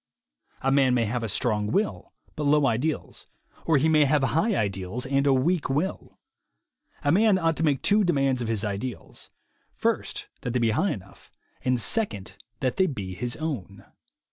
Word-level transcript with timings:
A 0.63 0.71
man 0.71 0.95
may 0.95 1.05
have 1.05 1.21
a 1.21 1.29
strong 1.29 1.67
will 1.67 2.11
but 2.35 2.45
low 2.45 2.65
ideals, 2.65 3.27
or 3.67 3.77
he 3.77 3.87
may 3.87 4.05
have 4.05 4.23
high 4.23 4.55
ideals 4.55 5.05
and 5.05 5.27
a 5.27 5.31
weak 5.31 5.69
will. 5.69 6.17
A 7.03 7.11
man 7.11 7.37
ought 7.37 7.55
to 7.57 7.63
make 7.63 7.83
two 7.83 8.03
demands 8.03 8.41
of 8.41 8.47
his 8.47 8.63
ideals: 8.65 9.29
first 9.75 10.27
that 10.41 10.53
they 10.53 10.59
be 10.59 10.71
high 10.71 10.89
enough, 10.89 11.29
and 11.63 11.79
second 11.79 12.33
that 12.61 12.77
they 12.77 12.87
be 12.87 13.13
his 13.13 13.35
own. 13.35 13.85